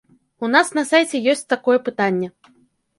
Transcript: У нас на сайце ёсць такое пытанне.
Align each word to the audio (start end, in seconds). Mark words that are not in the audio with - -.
У 0.47 0.49
нас 0.55 0.71
на 0.79 0.85
сайце 0.93 1.23
ёсць 1.37 1.47
такое 1.57 1.79
пытанне. 1.91 2.27